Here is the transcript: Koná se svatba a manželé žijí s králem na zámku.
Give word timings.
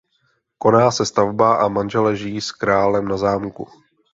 Koná 0.57 0.91
se 0.91 1.05
svatba 1.05 1.55
a 1.55 1.67
manželé 1.67 2.15
žijí 2.15 2.41
s 2.41 2.51
králem 2.51 3.07
na 3.07 3.17
zámku. 3.17 3.67